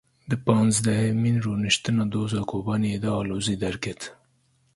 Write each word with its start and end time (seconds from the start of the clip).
Di 0.29 0.37
panzdehemîn 0.45 1.37
rûniştina 1.43 2.05
Doza 2.11 2.41
Kobaniyê 2.51 2.97
de 3.03 3.09
alozî 3.19 3.55
derket. 3.63 4.01